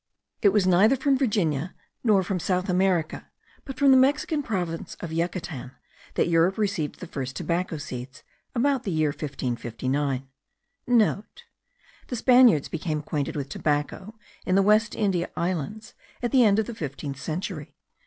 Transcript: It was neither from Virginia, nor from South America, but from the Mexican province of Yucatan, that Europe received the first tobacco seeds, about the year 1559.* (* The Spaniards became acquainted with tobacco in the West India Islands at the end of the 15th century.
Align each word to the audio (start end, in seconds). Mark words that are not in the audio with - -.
It 0.41 0.49
was 0.49 0.65
neither 0.65 0.95
from 0.95 1.15
Virginia, 1.19 1.75
nor 2.03 2.23
from 2.23 2.39
South 2.39 2.69
America, 2.69 3.29
but 3.65 3.77
from 3.77 3.91
the 3.91 3.97
Mexican 3.97 4.41
province 4.41 4.95
of 4.99 5.11
Yucatan, 5.11 5.73
that 6.15 6.27
Europe 6.27 6.57
received 6.57 6.99
the 6.99 7.05
first 7.05 7.35
tobacco 7.35 7.77
seeds, 7.77 8.23
about 8.55 8.81
the 8.81 8.89
year 8.89 9.11
1559.* 9.13 10.23
(* 10.63 10.87
The 12.07 12.15
Spaniards 12.15 12.67
became 12.67 12.97
acquainted 13.01 13.35
with 13.35 13.49
tobacco 13.49 14.15
in 14.43 14.55
the 14.55 14.63
West 14.63 14.95
India 14.95 15.29
Islands 15.37 15.93
at 16.23 16.31
the 16.31 16.43
end 16.45 16.57
of 16.57 16.65
the 16.65 16.73
15th 16.73 17.17
century. 17.17 17.75